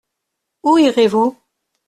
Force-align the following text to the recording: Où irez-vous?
Où 0.63 0.79
irez-vous? 0.79 1.37